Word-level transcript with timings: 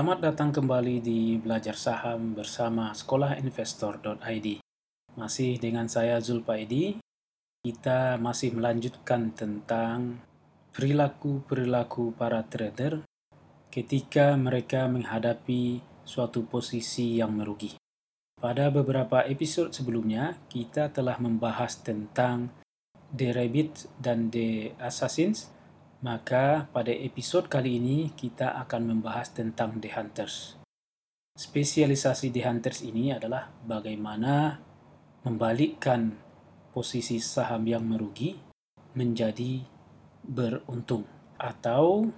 Selamat 0.00 0.32
datang 0.32 0.48
kembali 0.48 1.04
di 1.04 1.36
Belajar 1.36 1.76
Saham 1.76 2.32
bersama 2.32 2.88
sekolahinvestor.id. 2.96 4.64
Masih 5.12 5.60
dengan 5.60 5.92
saya 5.92 6.16
Zulpaidi. 6.24 6.96
Kita 7.60 8.16
masih 8.16 8.56
melanjutkan 8.56 9.28
tentang 9.36 10.24
perilaku-perilaku 10.72 12.16
para 12.16 12.40
trader 12.48 13.04
ketika 13.68 14.40
mereka 14.40 14.88
menghadapi 14.88 15.84
suatu 16.08 16.48
posisi 16.48 17.20
yang 17.20 17.36
merugi. 17.36 17.76
Pada 18.40 18.72
beberapa 18.72 19.20
episode 19.28 19.76
sebelumnya, 19.76 20.40
kita 20.48 20.88
telah 20.96 21.20
membahas 21.20 21.76
tentang 21.76 22.48
The 23.12 23.36
Rabbit 23.36 24.00
dan 24.00 24.32
The 24.32 24.80
Assassins, 24.80 25.52
maka 26.00 26.64
pada 26.72 26.88
episode 26.88 27.52
kali 27.52 27.76
ini 27.76 28.08
kita 28.16 28.56
akan 28.64 28.96
membahas 28.96 29.36
tentang 29.36 29.76
The 29.84 29.92
Hunters. 29.92 30.56
Spesialisasi 31.36 32.32
The 32.32 32.42
Hunters 32.48 32.80
ini 32.80 33.12
adalah 33.12 33.52
bagaimana 33.68 34.64
membalikkan 35.28 36.16
posisi 36.72 37.20
saham 37.20 37.68
yang 37.68 37.84
merugi 37.84 38.32
menjadi 38.96 39.60
beruntung 40.24 41.04
atau 41.36 42.08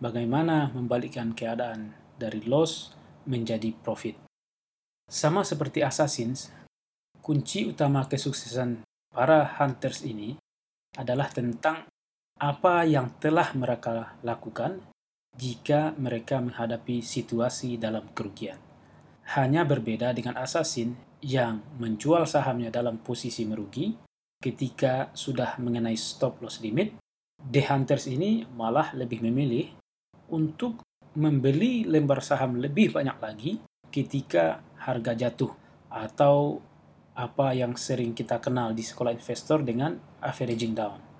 bagaimana 0.00 0.72
membalikkan 0.72 1.36
keadaan 1.36 1.92
dari 2.16 2.40
loss 2.48 2.96
menjadi 3.28 3.76
profit. 3.76 4.16
Sama 5.04 5.44
seperti 5.44 5.84
Assassins, 5.84 6.48
kunci 7.20 7.68
utama 7.68 8.08
kesuksesan 8.08 8.88
para 9.12 9.44
hunters 9.60 10.00
ini 10.00 10.40
adalah 10.96 11.28
tentang 11.28 11.91
apa 12.40 12.86
yang 12.88 13.12
telah 13.20 13.52
mereka 13.52 14.16
lakukan 14.24 14.80
jika 15.36 15.96
mereka 15.96 16.40
menghadapi 16.40 17.00
situasi 17.00 17.80
dalam 17.80 18.12
kerugian. 18.12 18.60
Hanya 19.32 19.64
berbeda 19.64 20.12
dengan 20.12 20.36
assassin 20.36 20.92
yang 21.22 21.62
menjual 21.78 22.26
sahamnya 22.26 22.68
dalam 22.68 23.00
posisi 23.00 23.46
merugi 23.46 23.94
ketika 24.42 25.14
sudah 25.14 25.56
mengenai 25.62 25.94
stop 25.94 26.42
loss 26.42 26.58
limit, 26.58 26.98
the 27.38 27.62
hunters 27.62 28.10
ini 28.10 28.42
malah 28.58 28.90
lebih 28.92 29.22
memilih 29.22 29.70
untuk 30.34 30.82
membeli 31.14 31.86
lembar 31.86 32.20
saham 32.24 32.58
lebih 32.58 32.90
banyak 32.90 33.16
lagi 33.22 33.52
ketika 33.92 34.64
harga 34.82 35.14
jatuh 35.14 35.52
atau 35.92 36.58
apa 37.12 37.52
yang 37.52 37.76
sering 37.76 38.16
kita 38.16 38.40
kenal 38.40 38.72
di 38.72 38.80
sekolah 38.80 39.12
investor 39.12 39.60
dengan 39.60 40.00
averaging 40.24 40.72
down. 40.72 41.11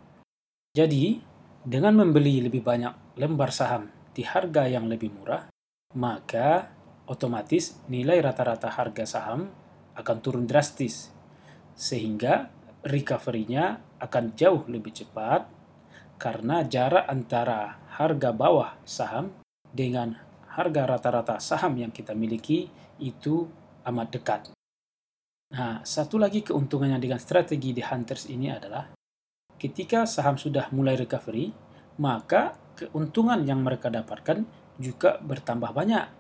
Jadi, 0.72 1.20
dengan 1.60 1.92
membeli 2.00 2.40
lebih 2.40 2.64
banyak 2.64 3.20
lembar 3.20 3.52
saham 3.52 3.92
di 4.16 4.24
harga 4.24 4.64
yang 4.64 4.88
lebih 4.88 5.12
murah, 5.12 5.52
maka 5.92 6.72
otomatis 7.04 7.76
nilai 7.92 8.24
rata-rata 8.24 8.72
harga 8.72 9.04
saham 9.04 9.52
akan 9.92 10.16
turun 10.24 10.48
drastis, 10.48 11.12
sehingga 11.76 12.48
recovery-nya 12.88 13.84
akan 14.00 14.32
jauh 14.32 14.64
lebih 14.64 14.96
cepat 14.96 15.44
karena 16.16 16.64
jarak 16.64 17.04
antara 17.04 17.76
harga 17.92 18.32
bawah 18.32 18.72
saham 18.88 19.28
dengan 19.68 20.16
harga 20.56 20.88
rata-rata 20.88 21.36
saham 21.36 21.76
yang 21.76 21.92
kita 21.92 22.16
miliki 22.16 22.72
itu 22.96 23.44
amat 23.84 24.08
dekat. 24.08 24.40
Nah, 25.52 25.84
satu 25.84 26.16
lagi 26.16 26.40
keuntungannya 26.40 26.96
dengan 26.96 27.20
strategi 27.20 27.76
di 27.76 27.84
hunters 27.84 28.24
ini 28.32 28.48
adalah 28.48 29.01
ketika 29.62 30.10
saham 30.10 30.34
sudah 30.34 30.66
mulai 30.74 30.98
recovery, 30.98 31.54
maka 32.02 32.58
keuntungan 32.74 33.46
yang 33.46 33.62
mereka 33.62 33.86
dapatkan 33.94 34.42
juga 34.82 35.22
bertambah 35.22 35.70
banyak. 35.70 36.10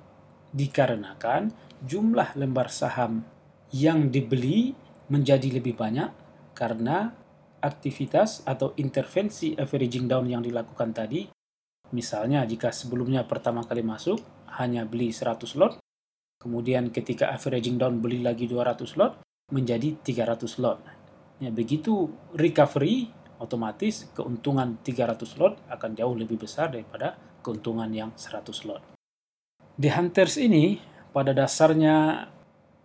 Dikarenakan 0.54 1.50
jumlah 1.82 2.38
lembar 2.38 2.70
saham 2.70 3.26
yang 3.74 4.14
dibeli 4.14 4.78
menjadi 5.10 5.58
lebih 5.58 5.74
banyak 5.74 6.14
karena 6.54 7.10
aktivitas 7.58 8.46
atau 8.46 8.76
intervensi 8.78 9.58
averaging 9.58 10.06
down 10.06 10.30
yang 10.30 10.44
dilakukan 10.44 10.94
tadi. 10.94 11.26
Misalnya 11.90 12.46
jika 12.46 12.70
sebelumnya 12.70 13.26
pertama 13.26 13.66
kali 13.66 13.82
masuk 13.82 14.22
hanya 14.60 14.86
beli 14.86 15.10
100 15.10 15.58
lot, 15.58 15.82
kemudian 16.38 16.94
ketika 16.94 17.32
averaging 17.32 17.80
down 17.80 17.98
beli 17.98 18.22
lagi 18.22 18.46
200 18.46 18.98
lot 19.00 19.18
menjadi 19.50 19.98
300 19.98 20.62
lot. 20.62 20.78
Ya, 21.42 21.50
begitu 21.50 22.12
recovery 22.38 23.21
otomatis 23.42 24.06
keuntungan 24.14 24.78
300 24.86 25.40
lot 25.42 25.58
akan 25.66 25.90
jauh 25.98 26.14
lebih 26.14 26.38
besar 26.38 26.70
daripada 26.70 27.18
keuntungan 27.42 27.90
yang 27.90 28.14
100 28.14 28.68
lot. 28.70 28.82
The 29.74 29.90
Hunters 29.90 30.38
ini 30.38 30.78
pada 31.10 31.34
dasarnya 31.34 32.30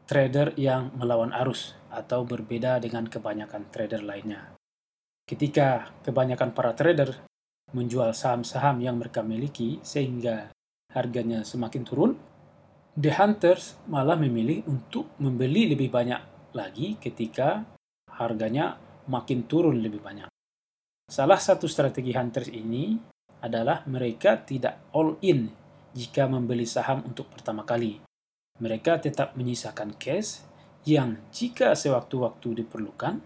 trader 0.10 0.58
yang 0.58 0.92
melawan 0.98 1.30
arus 1.46 1.78
atau 1.94 2.26
berbeda 2.26 2.82
dengan 2.82 3.06
kebanyakan 3.06 3.70
trader 3.70 4.02
lainnya. 4.02 4.58
Ketika 5.28 5.92
kebanyakan 6.02 6.56
para 6.56 6.72
trader 6.74 7.14
menjual 7.76 8.16
saham-saham 8.16 8.80
yang 8.80 8.96
mereka 8.96 9.20
miliki 9.20 9.84
sehingga 9.84 10.50
harganya 10.96 11.44
semakin 11.44 11.84
turun, 11.84 12.12
The 12.98 13.12
Hunters 13.14 13.78
malah 13.92 14.16
memilih 14.16 14.66
untuk 14.66 15.12
membeli 15.20 15.70
lebih 15.76 15.92
banyak 15.92 16.52
lagi 16.56 16.96
ketika 16.98 17.68
harganya 18.10 18.80
makin 19.12 19.46
turun 19.46 19.84
lebih 19.84 20.02
banyak. 20.02 20.32
Salah 21.08 21.40
satu 21.40 21.72
strategi 21.72 22.12
hunters 22.12 22.52
ini 22.52 23.00
adalah 23.40 23.88
mereka 23.88 24.44
tidak 24.44 24.92
all 24.92 25.16
in 25.24 25.48
jika 25.96 26.28
membeli 26.28 26.68
saham 26.68 27.00
untuk 27.08 27.32
pertama 27.32 27.64
kali. 27.64 28.04
Mereka 28.60 29.00
tetap 29.00 29.32
menyisakan 29.40 29.96
cash 29.96 30.44
yang 30.84 31.16
jika 31.32 31.80
sewaktu-waktu 31.80 32.60
diperlukan 32.60 33.24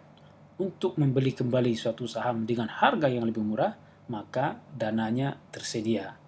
untuk 0.61 1.01
membeli 1.01 1.33
kembali 1.33 1.73
suatu 1.73 2.05
saham 2.05 2.45
dengan 2.45 2.69
harga 2.69 3.09
yang 3.09 3.25
lebih 3.25 3.41
murah, 3.41 3.73
maka 4.13 4.61
dananya 4.69 5.41
tersedia. 5.49 6.21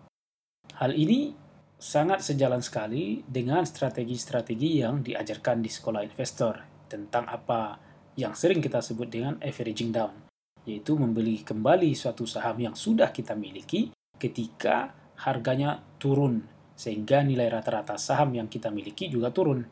Hal 0.82 0.98
ini 0.98 1.38
sangat 1.78 2.26
sejalan 2.26 2.66
sekali 2.66 3.22
dengan 3.30 3.62
strategi-strategi 3.62 4.82
yang 4.82 5.06
diajarkan 5.06 5.62
di 5.62 5.70
sekolah 5.70 6.02
investor 6.02 6.90
tentang 6.90 7.30
apa 7.30 7.78
yang 8.18 8.34
sering 8.34 8.58
kita 8.58 8.82
sebut 8.82 9.06
dengan 9.06 9.38
averaging 9.38 9.94
down 9.94 10.23
yaitu 10.64 10.96
membeli 10.96 11.44
kembali 11.44 11.92
suatu 11.96 12.24
saham 12.24 12.60
yang 12.60 12.76
sudah 12.76 13.12
kita 13.12 13.36
miliki 13.36 13.92
ketika 14.16 14.96
harganya 15.20 15.84
turun 16.00 16.54
sehingga 16.74 17.22
nilai 17.22 17.48
rata-rata 17.48 17.96
saham 17.96 18.34
yang 18.34 18.50
kita 18.50 18.74
miliki 18.74 19.08
juga 19.08 19.30
turun. 19.30 19.64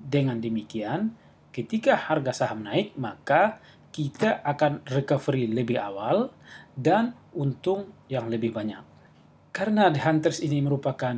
Dengan 0.00 0.40
demikian, 0.40 1.12
ketika 1.52 2.08
harga 2.08 2.32
saham 2.32 2.64
naik, 2.64 2.96
maka 2.96 3.60
kita 3.92 4.40
akan 4.46 4.86
recovery 4.88 5.50
lebih 5.50 5.76
awal 5.76 6.32
dan 6.72 7.12
untung 7.36 7.92
yang 8.08 8.30
lebih 8.32 8.54
banyak. 8.54 8.80
Karena 9.50 9.90
The 9.90 10.00
Hunters 10.00 10.40
ini 10.40 10.62
merupakan 10.62 11.12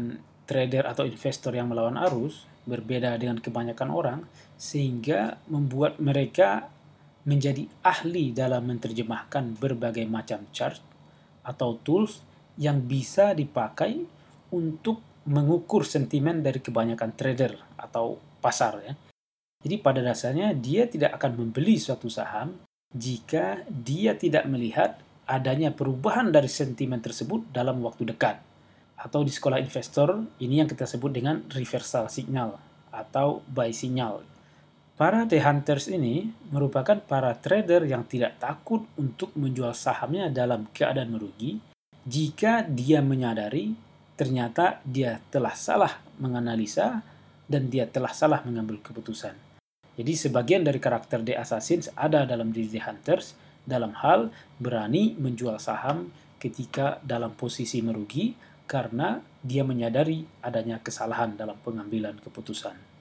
trader 0.49 0.89
atau 0.89 1.05
investor 1.07 1.55
yang 1.55 1.71
melawan 1.71 2.01
arus, 2.01 2.49
berbeda 2.65 3.15
dengan 3.21 3.39
kebanyakan 3.39 3.89
orang, 3.93 4.21
sehingga 4.57 5.39
membuat 5.47 6.01
mereka 6.03 6.73
menjadi 7.23 7.67
ahli 7.87 8.35
dalam 8.35 8.67
menerjemahkan 8.67 9.59
berbagai 9.59 10.07
macam 10.11 10.43
chart 10.51 10.83
atau 11.47 11.79
tools 11.83 12.23
yang 12.59 12.83
bisa 12.85 13.33
dipakai 13.33 14.03
untuk 14.53 15.01
mengukur 15.27 15.87
sentimen 15.87 16.43
dari 16.43 16.59
kebanyakan 16.59 17.15
trader 17.15 17.55
atau 17.79 18.19
pasar 18.43 18.83
ya. 18.83 18.95
Jadi 19.63 19.79
pada 19.79 20.03
dasarnya 20.03 20.51
dia 20.59 20.91
tidak 20.91 21.15
akan 21.23 21.39
membeli 21.39 21.79
suatu 21.79 22.11
saham 22.11 22.59
jika 22.91 23.63
dia 23.71 24.19
tidak 24.19 24.45
melihat 24.51 24.99
adanya 25.31 25.71
perubahan 25.71 26.35
dari 26.35 26.51
sentimen 26.51 26.99
tersebut 26.99 27.47
dalam 27.55 27.79
waktu 27.87 28.11
dekat. 28.11 28.43
Atau 28.99 29.23
di 29.23 29.31
sekolah 29.31 29.63
investor 29.63 30.27
ini 30.43 30.63
yang 30.63 30.69
kita 30.71 30.87
sebut 30.87 31.15
dengan 31.15 31.47
reversal 31.55 32.11
signal 32.11 32.59
atau 32.91 33.41
buy 33.47 33.71
signal 33.71 34.27
Para 35.03 35.27
The 35.27 35.43
Hunters 35.43 35.91
ini 35.91 36.31
merupakan 36.55 36.95
para 36.95 37.35
trader 37.35 37.83
yang 37.91 38.07
tidak 38.07 38.39
takut 38.39 38.87
untuk 38.95 39.35
menjual 39.35 39.75
sahamnya 39.75 40.31
dalam 40.31 40.71
keadaan 40.71 41.11
merugi 41.11 41.59
jika 42.07 42.63
dia 42.63 43.03
menyadari 43.03 43.75
ternyata 44.15 44.79
dia 44.87 45.19
telah 45.27 45.59
salah 45.59 45.99
menganalisa 46.23 47.03
dan 47.51 47.67
dia 47.67 47.91
telah 47.91 48.15
salah 48.15 48.47
mengambil 48.47 48.79
keputusan. 48.79 49.35
Jadi 49.99 50.15
sebagian 50.15 50.63
dari 50.63 50.79
karakter 50.79 51.27
The 51.27 51.35
Assassins 51.35 51.91
ada 51.99 52.23
dalam 52.23 52.55
diri 52.55 52.71
The 52.71 52.87
Hunters 52.87 53.35
dalam 53.67 53.99
hal 53.99 54.31
berani 54.63 55.19
menjual 55.19 55.59
saham 55.59 56.15
ketika 56.39 57.03
dalam 57.03 57.35
posisi 57.35 57.83
merugi 57.83 58.39
karena 58.71 59.19
dia 59.43 59.67
menyadari 59.67 60.23
adanya 60.47 60.79
kesalahan 60.79 61.35
dalam 61.35 61.59
pengambilan 61.59 62.23
keputusan. 62.23 62.92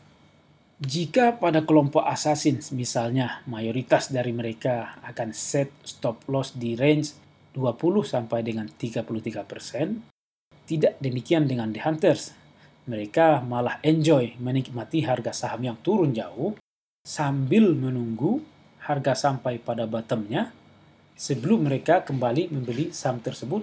Jika 0.81 1.37
pada 1.37 1.61
kelompok 1.61 2.01
assassin 2.09 2.57
misalnya 2.73 3.45
mayoritas 3.45 4.09
dari 4.09 4.33
mereka 4.33 4.97
akan 5.05 5.29
set 5.29 5.69
stop 5.85 6.25
loss 6.25 6.57
di 6.57 6.73
range 6.73 7.13
20 7.53 8.01
sampai 8.01 8.41
dengan 8.41 8.65
33%, 8.65 9.45
tidak 10.65 10.97
demikian 10.97 11.45
dengan 11.45 11.69
the 11.69 11.85
hunters. 11.85 12.33
mereka 12.89 13.45
malah 13.45 13.77
enjoy 13.85 14.33
menikmati 14.41 15.05
harga 15.05 15.29
saham 15.29 15.69
yang 15.69 15.77
turun 15.85 16.17
jauh 16.17 16.57
sambil 17.05 17.77
menunggu 17.77 18.41
harga 18.81 19.13
sampai 19.13 19.61
pada 19.61 19.85
bottomnya 19.85 20.49
sebelum 21.13 21.69
mereka 21.69 22.01
kembali 22.01 22.49
membeli 22.49 22.89
saham 22.89 23.21
tersebut 23.21 23.61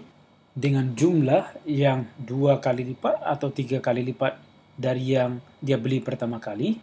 dengan 0.54 0.94
jumlah 0.94 1.66
yang 1.66 2.06
dua 2.14 2.62
kali 2.62 2.94
lipat 2.94 3.18
atau 3.26 3.50
tiga 3.50 3.82
kali 3.82 4.06
lipat 4.06 4.38
dari 4.78 5.18
yang 5.18 5.42
dia 5.58 5.74
beli 5.74 5.98
pertama 5.98 6.38
kali 6.38 6.78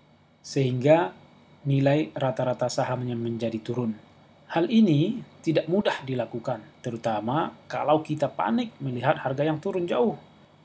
sehingga 0.45 1.09
nilai 1.65 2.13
rata-rata 2.13 2.69
sahamnya 2.69 3.17
menjadi 3.17 3.57
turun. 3.65 3.97
Hal 4.53 4.69
ini 4.69 5.25
tidak 5.41 5.65
mudah 5.65 6.05
dilakukan, 6.05 6.61
terutama 6.85 7.57
kalau 7.65 8.05
kita 8.05 8.29
panik 8.29 8.77
melihat 8.77 9.17
harga 9.17 9.41
yang 9.41 9.57
turun 9.57 9.89
jauh. 9.89 10.13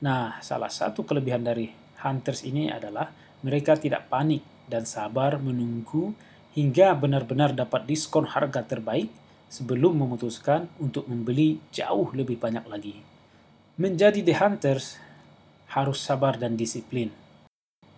Nah, 0.05 0.37
salah 0.45 0.69
satu 0.69 1.01
kelebihan 1.01 1.41
dari 1.41 1.73
hunters 1.97 2.45
ini 2.45 2.69
adalah 2.69 3.09
mereka 3.41 3.73
tidak 3.73 4.05
panik 4.05 4.45
dan 4.69 4.85
sabar 4.85 5.41
menunggu 5.41 6.13
hingga 6.53 6.93
benar-benar 6.93 7.57
dapat 7.57 7.89
diskon 7.89 8.29
harga 8.29 8.61
terbaik 8.61 9.09
sebelum 9.49 9.97
memutuskan 9.97 10.69
untuk 10.77 11.09
membeli 11.09 11.57
jauh 11.73 12.13
lebih 12.13 12.37
banyak 12.37 12.65
lagi. 12.69 13.01
Menjadi 13.81 14.21
the 14.21 14.37
hunters 14.37 15.01
harus 15.73 15.97
sabar 15.97 16.37
dan 16.37 16.53
disiplin. 16.53 17.09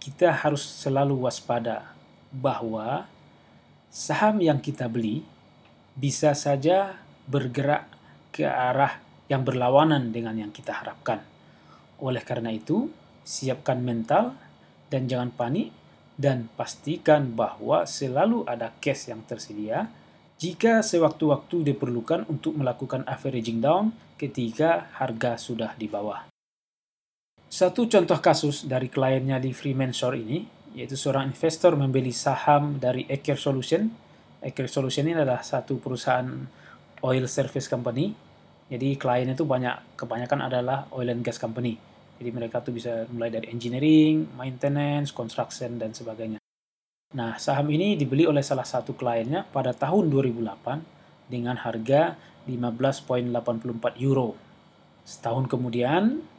Kita 0.04 0.36
harus 0.36 0.60
selalu 0.60 1.24
waspada 1.24 1.96
bahwa 2.28 3.08
saham 3.88 4.44
yang 4.44 4.60
kita 4.60 4.92
beli 4.92 5.24
bisa 5.96 6.36
saja 6.36 7.00
bergerak 7.24 7.88
ke 8.36 8.44
arah 8.44 9.00
yang 9.32 9.48
berlawanan 9.48 10.12
dengan 10.12 10.36
yang 10.36 10.52
kita 10.52 10.76
harapkan. 10.76 11.24
Oleh 12.04 12.20
karena 12.20 12.52
itu, 12.52 12.92
siapkan 13.24 13.80
mental 13.80 14.36
dan 14.92 15.08
jangan 15.08 15.32
panik 15.32 15.72
dan 16.20 16.52
pastikan 16.60 17.32
bahwa 17.32 17.88
selalu 17.88 18.44
ada 18.44 18.76
cash 18.84 19.08
yang 19.08 19.24
tersedia 19.24 19.88
jika 20.36 20.84
sewaktu-waktu 20.84 21.72
diperlukan 21.72 22.28
untuk 22.28 22.60
melakukan 22.60 23.08
averaging 23.08 23.64
down 23.64 23.96
ketika 24.20 24.92
harga 25.00 25.40
sudah 25.40 25.72
di 25.80 25.88
bawah. 25.88 26.33
Satu 27.54 27.86
contoh 27.86 28.18
kasus 28.18 28.66
dari 28.66 28.90
kliennya 28.90 29.38
di 29.38 29.54
Freemanshore 29.54 30.18
ini 30.18 30.42
yaitu 30.74 30.98
seorang 30.98 31.30
investor 31.30 31.78
membeli 31.78 32.10
saham 32.10 32.82
dari 32.82 33.06
Eker 33.06 33.38
Solution. 33.38 33.94
Eker 34.42 34.66
Solution 34.66 35.06
ini 35.06 35.14
adalah 35.14 35.46
satu 35.46 35.78
perusahaan 35.78 36.26
oil 37.06 37.30
service 37.30 37.70
company. 37.70 38.10
Jadi 38.74 38.98
klien 38.98 39.30
itu 39.30 39.46
banyak 39.46 39.94
kebanyakan 39.94 40.50
adalah 40.50 40.90
oil 40.98 41.14
and 41.14 41.22
gas 41.22 41.38
company. 41.38 41.78
Jadi 42.18 42.34
mereka 42.34 42.66
tuh 42.66 42.74
bisa 42.74 43.06
mulai 43.14 43.30
dari 43.30 43.54
engineering, 43.54 44.34
maintenance, 44.34 45.14
construction 45.14 45.78
dan 45.78 45.94
sebagainya. 45.94 46.42
Nah, 47.14 47.38
saham 47.38 47.70
ini 47.70 47.94
dibeli 47.94 48.26
oleh 48.26 48.42
salah 48.42 48.66
satu 48.66 48.98
kliennya 48.98 49.46
pada 49.54 49.78
tahun 49.78 50.10
2008 50.10 51.30
dengan 51.30 51.62
harga 51.62 52.18
15.84 52.50 53.30
euro. 54.02 54.34
Setahun 55.06 55.46
kemudian, 55.46 56.33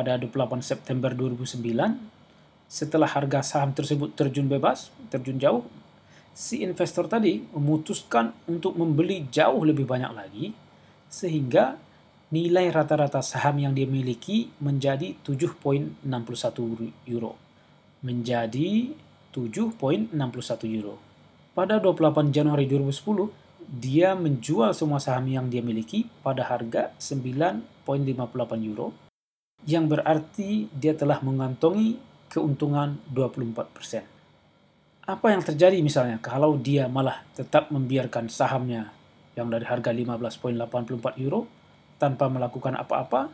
pada 0.00 0.16
28 0.16 0.64
September 0.64 1.12
2009, 1.12 1.60
setelah 2.72 3.04
harga 3.12 3.44
saham 3.44 3.76
tersebut 3.76 4.16
terjun 4.16 4.48
bebas, 4.48 4.88
terjun 5.12 5.36
jauh, 5.36 5.68
si 6.32 6.64
investor 6.64 7.04
tadi 7.04 7.44
memutuskan 7.52 8.32
untuk 8.48 8.80
membeli 8.80 9.28
jauh 9.28 9.60
lebih 9.60 9.84
banyak 9.84 10.12
lagi 10.16 10.56
sehingga 11.12 11.76
nilai 12.32 12.72
rata-rata 12.72 13.20
saham 13.20 13.60
yang 13.60 13.76
dia 13.76 13.84
miliki 13.84 14.48
menjadi 14.64 15.20
7.61 15.20 16.00
euro. 17.12 17.36
Menjadi 18.00 18.96
7.61 19.36 20.16
euro. 20.80 20.96
Pada 21.52 21.76
28 21.76 22.32
Januari 22.32 22.64
2010, 22.64 23.28
dia 23.68 24.16
menjual 24.16 24.72
semua 24.72 25.02
saham 25.02 25.28
yang 25.28 25.46
dia 25.52 25.60
miliki 25.60 26.08
pada 26.24 26.46
harga 26.46 26.94
9.58 26.96 28.70
euro, 28.70 28.94
yang 29.68 29.88
berarti 29.88 30.68
dia 30.72 30.96
telah 30.96 31.20
mengantongi 31.20 32.00
keuntungan 32.30 32.96
24%. 33.10 34.06
Apa 35.10 35.26
yang 35.34 35.42
terjadi 35.42 35.80
misalnya 35.82 36.22
kalau 36.22 36.54
dia 36.54 36.86
malah 36.86 37.26
tetap 37.34 37.74
membiarkan 37.74 38.30
sahamnya 38.30 38.94
yang 39.34 39.50
dari 39.50 39.66
harga 39.66 39.90
15.84 39.90 41.18
euro 41.18 41.50
tanpa 41.98 42.30
melakukan 42.30 42.78
apa-apa, 42.78 43.28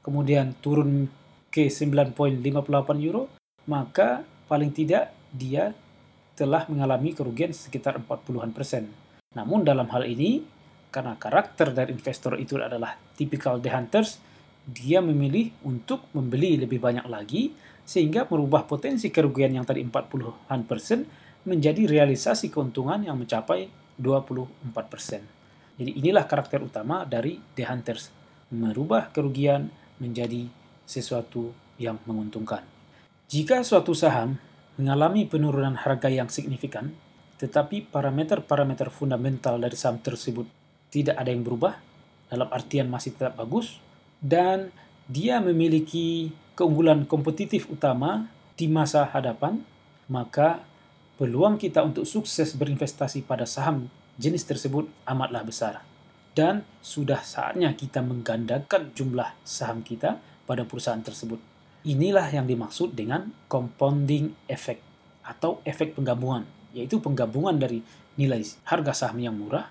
kemudian 0.00 0.56
turun 0.62 1.10
ke 1.52 1.68
9.58 1.68 3.06
euro, 3.08 3.28
maka 3.68 4.24
paling 4.48 4.72
tidak 4.72 5.12
dia 5.32 5.76
telah 6.38 6.64
mengalami 6.70 7.12
kerugian 7.12 7.50
sekitar 7.50 7.98
40-an 7.98 8.54
persen. 8.54 8.88
Namun 9.34 9.66
dalam 9.66 9.90
hal 9.90 10.06
ini, 10.06 10.40
karena 10.88 11.18
karakter 11.18 11.74
dari 11.74 11.92
investor 11.92 12.38
itu 12.38 12.56
adalah 12.56 12.96
typical 13.18 13.60
the 13.60 13.68
hunters, 13.68 14.22
dia 14.68 15.00
memilih 15.00 15.48
untuk 15.64 16.12
membeli 16.12 16.60
lebih 16.60 16.76
banyak 16.76 17.08
lagi 17.08 17.56
sehingga 17.88 18.28
merubah 18.28 18.68
potensi 18.68 19.08
kerugian 19.08 19.56
yang 19.56 19.64
tadi 19.64 19.80
40-an 19.80 20.60
persen 20.68 21.08
menjadi 21.48 21.88
realisasi 21.88 22.52
keuntungan 22.52 23.00
yang 23.00 23.16
mencapai 23.16 23.72
24 23.96 24.92
persen. 24.92 25.24
Jadi 25.80 25.96
inilah 25.96 26.28
karakter 26.28 26.60
utama 26.60 27.08
dari 27.08 27.40
The 27.56 27.64
Hunters, 27.64 28.12
merubah 28.52 29.08
kerugian 29.08 29.72
menjadi 29.96 30.44
sesuatu 30.84 31.56
yang 31.80 31.96
menguntungkan. 32.04 32.60
Jika 33.32 33.64
suatu 33.64 33.96
saham 33.96 34.36
mengalami 34.76 35.24
penurunan 35.24 35.80
harga 35.80 36.12
yang 36.12 36.28
signifikan, 36.28 36.92
tetapi 37.40 37.88
parameter-parameter 37.88 38.92
fundamental 38.92 39.56
dari 39.56 39.78
saham 39.78 40.02
tersebut 40.02 40.44
tidak 40.92 41.16
ada 41.16 41.30
yang 41.30 41.46
berubah, 41.46 41.78
dalam 42.28 42.48
artian 42.52 42.90
masih 42.90 43.16
tetap 43.16 43.38
bagus, 43.38 43.80
dan 44.18 44.74
dia 45.08 45.38
memiliki 45.40 46.34
keunggulan 46.58 47.06
kompetitif 47.06 47.70
utama 47.70 48.28
di 48.58 48.66
masa 48.66 49.06
hadapan, 49.06 49.62
maka 50.10 50.66
peluang 51.16 51.58
kita 51.58 51.86
untuk 51.86 52.02
sukses 52.04 52.58
berinvestasi 52.58 53.22
pada 53.22 53.46
saham 53.46 53.86
jenis 54.18 54.42
tersebut 54.44 54.90
amatlah 55.06 55.46
besar. 55.46 55.80
Dan 56.34 56.62
sudah 56.82 57.22
saatnya 57.22 57.74
kita 57.74 58.02
menggandakan 58.02 58.94
jumlah 58.94 59.34
saham 59.42 59.82
kita 59.82 60.22
pada 60.46 60.62
perusahaan 60.62 61.02
tersebut. 61.02 61.38
Inilah 61.86 62.26
yang 62.30 62.46
dimaksud 62.46 62.94
dengan 62.94 63.30
compounding 63.46 64.34
effect 64.50 64.82
atau 65.22 65.62
efek 65.62 65.94
penggabungan, 65.98 66.46
yaitu 66.74 66.98
penggabungan 66.98 67.58
dari 67.58 67.82
nilai 68.18 68.42
harga 68.66 69.06
saham 69.06 69.18
yang 69.22 69.34
murah, 69.38 69.70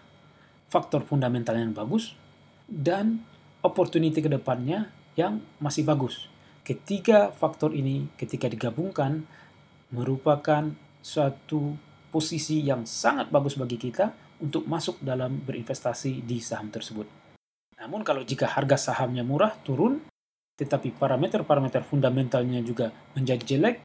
faktor 0.72 1.04
fundamental 1.04 1.56
yang 1.56 1.76
bagus, 1.76 2.16
dan 2.68 3.24
opportunity 3.68 4.24
ke 4.24 4.32
depannya 4.32 4.88
yang 5.20 5.44
masih 5.60 5.84
bagus. 5.84 6.32
Ketiga 6.64 7.36
faktor 7.36 7.76
ini 7.76 8.08
ketika 8.16 8.48
digabungkan 8.48 9.28
merupakan 9.92 10.72
suatu 11.04 11.76
posisi 12.12 12.64
yang 12.64 12.88
sangat 12.88 13.28
bagus 13.32 13.60
bagi 13.60 13.76
kita 13.76 14.12
untuk 14.40 14.68
masuk 14.68 15.00
dalam 15.04 15.44
berinvestasi 15.44 16.24
di 16.24 16.40
saham 16.40 16.72
tersebut. 16.72 17.08
Namun 17.78 18.04
kalau 18.04 18.26
jika 18.26 18.50
harga 18.50 18.92
sahamnya 18.92 19.24
murah 19.24 19.54
turun, 19.64 20.02
tetapi 20.58 20.98
parameter-parameter 20.98 21.86
fundamentalnya 21.86 22.60
juga 22.66 22.90
menjadi 23.14 23.44
jelek, 23.56 23.76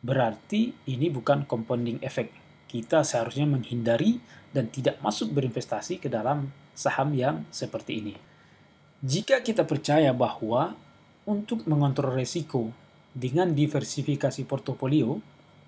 berarti 0.00 0.70
ini 0.86 1.10
bukan 1.10 1.44
compounding 1.44 2.00
effect. 2.06 2.30
Kita 2.70 3.02
seharusnya 3.02 3.46
menghindari 3.46 4.18
dan 4.54 4.70
tidak 4.70 5.02
masuk 5.02 5.34
berinvestasi 5.34 5.98
ke 5.98 6.06
dalam 6.10 6.50
saham 6.74 7.14
yang 7.14 7.46
seperti 7.50 8.02
ini. 8.02 8.14
Jika 9.04 9.44
kita 9.44 9.68
percaya 9.68 10.16
bahwa 10.16 10.72
untuk 11.28 11.68
mengontrol 11.68 12.16
resiko 12.16 12.72
dengan 13.12 13.52
diversifikasi 13.52 14.48
portofolio, 14.48 15.20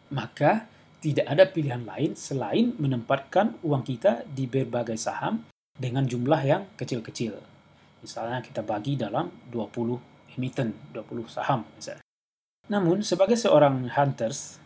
maka 0.08 0.64
tidak 1.04 1.28
ada 1.28 1.44
pilihan 1.44 1.84
lain 1.84 2.16
selain 2.16 2.72
menempatkan 2.80 3.60
uang 3.60 3.84
kita 3.84 4.24
di 4.24 4.48
berbagai 4.48 4.96
saham 4.96 5.44
dengan 5.76 6.08
jumlah 6.08 6.40
yang 6.48 6.64
kecil-kecil. 6.80 7.36
Misalnya 8.00 8.40
kita 8.40 8.64
bagi 8.64 8.96
dalam 8.96 9.28
20 9.52 10.32
emiten, 10.40 10.72
20 10.96 11.28
saham 11.28 11.68
misalnya. 11.76 12.00
Namun 12.72 13.04
sebagai 13.04 13.36
seorang 13.36 13.84
hunters, 13.92 14.56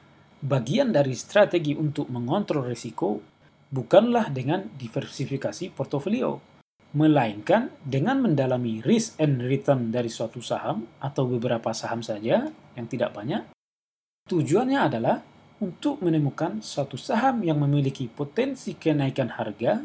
bagian 0.46 0.94
dari 0.94 1.18
strategi 1.18 1.74
untuk 1.74 2.06
mengontrol 2.06 2.70
resiko 2.70 3.18
bukanlah 3.66 4.30
dengan 4.30 4.70
diversifikasi 4.78 5.74
portofolio, 5.74 6.59
melainkan 6.90 7.70
dengan 7.86 8.18
mendalami 8.18 8.82
risk 8.82 9.14
and 9.22 9.38
return 9.46 9.94
dari 9.94 10.10
suatu 10.10 10.42
saham 10.42 10.90
atau 10.98 11.26
beberapa 11.30 11.70
saham 11.70 12.02
saja 12.02 12.50
yang 12.50 12.86
tidak 12.90 13.14
banyak. 13.14 13.46
Tujuannya 14.26 14.78
adalah 14.78 15.22
untuk 15.62 16.02
menemukan 16.02 16.64
suatu 16.64 16.96
saham 16.98 17.44
yang 17.46 17.60
memiliki 17.60 18.08
potensi 18.10 18.74
kenaikan 18.74 19.36
harga 19.38 19.82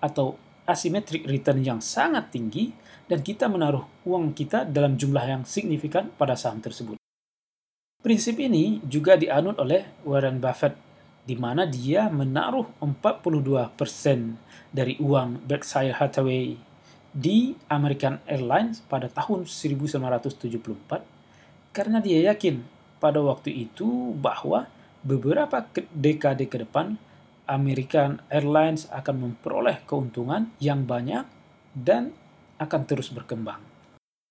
atau 0.00 0.38
asymmetric 0.64 1.26
return 1.26 1.60
yang 1.60 1.80
sangat 1.82 2.30
tinggi 2.32 2.72
dan 3.10 3.20
kita 3.26 3.50
menaruh 3.50 4.06
uang 4.06 4.32
kita 4.32 4.62
dalam 4.64 4.94
jumlah 4.94 5.24
yang 5.26 5.42
signifikan 5.42 6.14
pada 6.14 6.38
saham 6.38 6.62
tersebut. 6.62 6.94
Prinsip 8.00 8.38
ini 8.40 8.80
juga 8.86 9.18
dianut 9.18 9.60
oleh 9.60 9.84
Warren 10.08 10.40
Buffett, 10.40 10.72
di 11.24 11.36
mana 11.36 11.68
dia 11.68 12.08
menaruh 12.08 12.66
42% 12.80 13.76
dari 14.72 14.96
uang 14.98 15.44
Berkshire 15.44 15.96
Hathaway 15.96 16.56
di 17.10 17.58
American 17.66 18.22
Airlines 18.24 18.80
pada 18.86 19.10
tahun 19.10 19.44
1974 19.44 21.74
karena 21.74 21.98
dia 21.98 22.30
yakin 22.30 22.62
pada 23.02 23.18
waktu 23.22 23.66
itu 23.66 24.14
bahwa 24.14 24.70
beberapa 25.02 25.66
dekade 25.90 26.46
ke 26.46 26.62
depan 26.62 26.94
American 27.50 28.22
Airlines 28.30 28.86
akan 28.94 29.26
memperoleh 29.26 29.82
keuntungan 29.88 30.54
yang 30.62 30.86
banyak 30.86 31.26
dan 31.74 32.14
akan 32.62 32.86
terus 32.86 33.10
berkembang. 33.10 33.58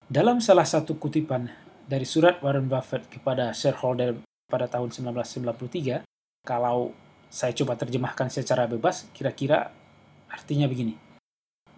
Dalam 0.07 0.39
salah 0.39 0.65
satu 0.65 0.95
kutipan 0.95 1.51
dari 1.89 2.07
surat 2.07 2.39
Warren 2.39 2.71
Buffett 2.71 3.11
kepada 3.11 3.51
shareholder 3.51 4.23
pada 4.47 4.71
tahun 4.71 4.93
1993, 4.93 6.07
kalau 6.43 6.93
saya 7.29 7.53
coba 7.53 7.77
terjemahkan 7.77 8.27
secara 8.33 8.65
bebas, 8.65 9.05
kira-kira 9.13 9.69
artinya 10.29 10.65
begini. 10.65 10.97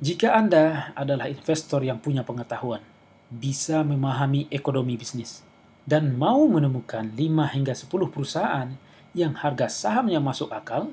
Jika 0.02 0.34
Anda 0.34 0.96
adalah 0.98 1.30
investor 1.30 1.86
yang 1.86 2.02
punya 2.02 2.26
pengetahuan, 2.26 2.82
bisa 3.30 3.86
memahami 3.86 4.50
ekonomi 4.50 4.98
bisnis, 4.98 5.46
dan 5.86 6.18
mau 6.18 6.42
menemukan 6.50 7.06
5 7.14 7.54
hingga 7.54 7.78
10 7.78 8.10
perusahaan 8.10 8.70
yang 9.14 9.38
harga 9.38 9.70
sahamnya 9.70 10.18
masuk 10.18 10.50
akal, 10.50 10.90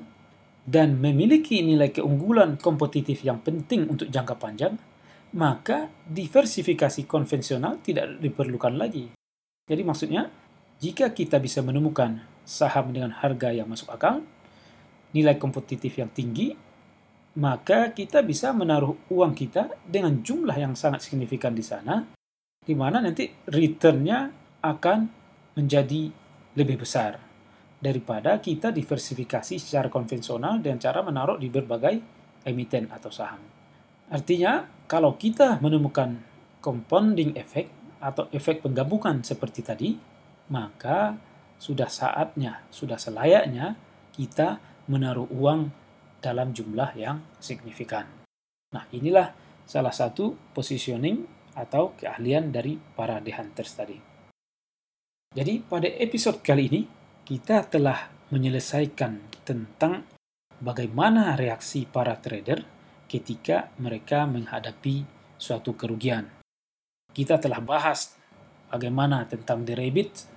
dan 0.69 1.01
memiliki 1.01 1.65
nilai 1.65 1.89
keunggulan 1.89 2.61
kompetitif 2.61 3.25
yang 3.25 3.41
penting 3.41 3.89
untuk 3.89 4.13
jangka 4.13 4.37
panjang, 4.37 4.77
maka 5.33 5.89
diversifikasi 6.05 7.09
konvensional 7.09 7.81
tidak 7.81 8.21
diperlukan 8.21 8.77
lagi. 8.77 9.09
Jadi 9.65 9.81
maksudnya, 9.81 10.29
jika 10.77 11.09
kita 11.09 11.41
bisa 11.41 11.65
menemukan 11.65 12.28
saham 12.49 12.89
dengan 12.89 13.13
harga 13.13 13.53
yang 13.53 13.69
masuk 13.69 13.93
akal, 13.93 14.25
nilai 15.13 15.37
kompetitif 15.37 16.01
yang 16.01 16.09
tinggi, 16.09 16.57
maka 17.37 17.93
kita 17.93 18.25
bisa 18.25 18.49
menaruh 18.49 18.97
uang 19.13 19.37
kita 19.37 19.77
dengan 19.85 20.25
jumlah 20.25 20.57
yang 20.57 20.73
sangat 20.73 21.05
signifikan 21.05 21.53
di 21.53 21.61
sana, 21.61 22.01
di 22.65 22.73
mana 22.73 23.05
nanti 23.05 23.29
returnnya 23.45 24.33
akan 24.65 24.99
menjadi 25.61 26.09
lebih 26.57 26.81
besar 26.81 27.21
daripada 27.79 28.41
kita 28.41 28.73
diversifikasi 28.73 29.55
secara 29.55 29.87
konvensional 29.87 30.59
dengan 30.59 30.81
cara 30.81 30.99
menaruh 31.05 31.37
di 31.39 31.47
berbagai 31.47 31.95
emiten 32.43 32.89
atau 32.91 33.13
saham. 33.13 33.39
Artinya, 34.09 34.65
kalau 34.89 35.15
kita 35.15 35.61
menemukan 35.61 36.17
compounding 36.59 37.37
effect 37.37 37.71
atau 38.03 38.27
efek 38.33 38.65
penggabungan 38.65 39.23
seperti 39.23 39.61
tadi, 39.63 39.89
maka 40.51 41.15
sudah 41.59 41.91
saatnya, 41.91 42.63
sudah 42.71 42.95
selayaknya 42.95 43.75
kita 44.15 44.63
menaruh 44.87 45.27
uang 45.29 45.69
dalam 46.23 46.55
jumlah 46.55 46.95
yang 46.95 47.21
signifikan. 47.37 48.07
Nah, 48.71 48.87
inilah 48.95 49.35
salah 49.67 49.93
satu 49.93 50.33
positioning 50.55 51.27
atau 51.53 51.93
keahlian 51.99 52.49
dari 52.49 52.79
para 52.79 53.19
The 53.19 53.31
Hunters 53.35 53.71
tadi. 53.75 53.97
Jadi, 55.35 55.61
pada 55.61 55.85
episode 55.85 56.41
kali 56.41 56.63
ini, 56.71 56.81
kita 57.27 57.67
telah 57.69 58.09
menyelesaikan 58.33 59.45
tentang 59.45 60.07
bagaimana 60.57 61.37
reaksi 61.37 61.85
para 61.85 62.17
trader 62.17 62.65
ketika 63.05 63.73
mereka 63.77 64.25
menghadapi 64.25 65.05
suatu 65.37 65.73
kerugian. 65.73 66.29
Kita 67.09 67.41
telah 67.41 67.61
bahas 67.61 68.13
bagaimana 68.69 69.25
tentang 69.25 69.65
the 69.65 69.73
rabbit, 69.73 70.29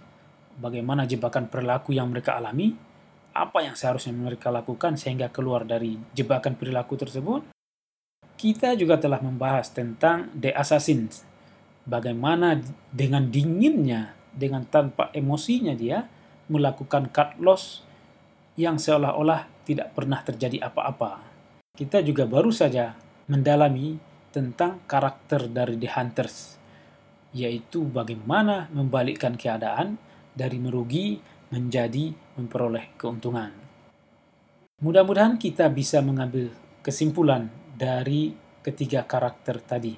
bagaimana 0.61 1.09
jebakan 1.09 1.49
perilaku 1.49 1.97
yang 1.97 2.11
mereka 2.11 2.37
alami, 2.37 2.75
apa 3.33 3.65
yang 3.65 3.73
seharusnya 3.73 4.13
mereka 4.13 4.53
lakukan 4.53 5.01
sehingga 5.01 5.33
keluar 5.33 5.65
dari 5.65 5.97
jebakan 6.13 6.57
perilaku 6.57 7.01
tersebut. 7.01 7.49
Kita 8.37 8.75
juga 8.75 8.99
telah 8.99 9.23
membahas 9.23 9.71
tentang 9.71 10.29
the 10.35 10.51
assassins, 10.53 11.23
bagaimana 11.87 12.59
dengan 12.91 13.31
dinginnya, 13.31 14.19
dengan 14.33 14.67
tanpa 14.67 15.13
emosinya 15.15 15.77
dia 15.77 16.09
melakukan 16.51 17.09
cut 17.15 17.39
loss 17.39 17.87
yang 18.59 18.77
seolah-olah 18.77 19.49
tidak 19.65 19.95
pernah 19.95 20.21
terjadi 20.21 20.69
apa-apa. 20.69 21.23
Kita 21.73 22.05
juga 22.05 22.29
baru 22.29 22.53
saja 22.53 22.93
mendalami 23.31 23.97
tentang 24.33 24.85
karakter 24.85 25.49
dari 25.49 25.79
The 25.81 25.89
Hunters, 25.89 26.57
yaitu 27.33 27.85
bagaimana 27.89 28.69
membalikkan 28.73 29.41
keadaan 29.41 29.97
dari 30.33 30.59
merugi 30.59 31.21
menjadi 31.53 32.13
memperoleh 32.41 32.97
keuntungan. 32.97 33.53
Mudah-mudahan 34.83 35.39
kita 35.39 35.71
bisa 35.71 36.03
mengambil 36.03 36.51
kesimpulan 36.83 37.47
dari 37.77 38.35
ketiga 38.65 39.07
karakter 39.07 39.63
tadi. 39.63 39.95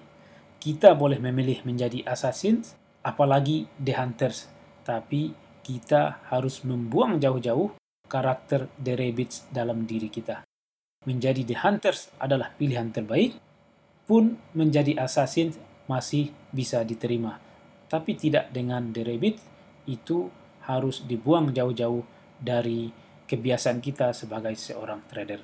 Kita 0.61 0.93
boleh 0.93 1.17
memilih 1.21 1.65
menjadi 1.65 2.05
assassin, 2.05 2.61
apalagi 3.05 3.65
The 3.81 3.95
Hunters, 3.97 4.49
tapi 4.85 5.33
kita 5.65 6.25
harus 6.29 6.61
membuang 6.65 7.17
jauh-jauh 7.17 7.73
karakter 8.05 8.69
The 8.77 8.93
Rabbits 8.97 9.49
dalam 9.49 9.89
diri 9.89 10.13
kita. 10.13 10.45
Menjadi 11.09 11.45
The 11.45 11.57
Hunters 11.61 12.13
adalah 12.21 12.53
pilihan 12.53 12.93
terbaik, 12.93 13.37
pun 14.05 14.37
menjadi 14.53 15.01
assassin 15.01 15.57
masih 15.89 16.33
bisa 16.53 16.85
diterima. 16.85 17.41
Tapi 17.89 18.17
tidak 18.17 18.53
dengan 18.53 18.93
The 18.93 19.05
Rabbit, 19.05 19.37
itu 19.89 20.29
harus 20.65 21.05
dibuang 21.05 21.53
jauh-jauh 21.53 22.03
dari 22.41 22.89
kebiasaan 23.25 23.81
kita 23.81 24.13
sebagai 24.17 24.57
seorang 24.57 25.05
trader. 25.09 25.41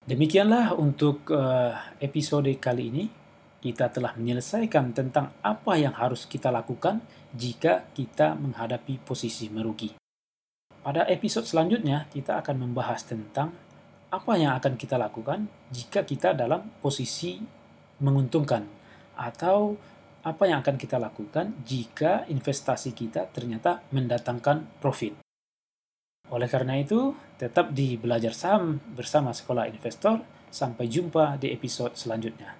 Demikianlah 0.00 0.72
untuk 0.80 1.28
uh, 1.28 1.76
episode 2.00 2.48
kali 2.56 2.88
ini 2.88 3.04
kita 3.60 3.92
telah 3.92 4.16
menyelesaikan 4.16 4.96
tentang 4.96 5.36
apa 5.44 5.76
yang 5.76 5.92
harus 5.92 6.24
kita 6.24 6.48
lakukan 6.48 7.04
jika 7.36 7.92
kita 7.92 8.32
menghadapi 8.32 8.96
posisi 9.04 9.52
merugi. 9.52 9.92
Pada 10.80 11.04
episode 11.12 11.44
selanjutnya, 11.44 12.08
kita 12.08 12.40
akan 12.40 12.56
membahas 12.64 13.04
tentang 13.04 13.52
apa 14.08 14.32
yang 14.40 14.56
akan 14.56 14.80
kita 14.80 14.96
lakukan 14.96 15.44
jika 15.68 16.08
kita 16.08 16.32
dalam 16.32 16.72
posisi 16.80 17.36
menguntungkan, 18.00 18.64
atau 19.12 19.76
apa 20.20 20.44
yang 20.44 20.60
akan 20.60 20.76
kita 20.76 21.00
lakukan 21.00 21.64
jika 21.64 22.28
investasi 22.28 22.92
kita 22.92 23.32
ternyata 23.32 23.80
mendatangkan 23.88 24.80
profit. 24.80 25.16
Oleh 26.30 26.46
karena 26.46 26.78
itu, 26.78 27.16
tetap 27.40 27.74
di 27.74 27.98
belajar 27.98 28.36
saham 28.36 28.78
bersama 28.94 29.34
Sekolah 29.34 29.66
Investor. 29.66 30.22
Sampai 30.50 30.90
jumpa 30.90 31.38
di 31.38 31.54
episode 31.54 31.94
selanjutnya. 31.94 32.59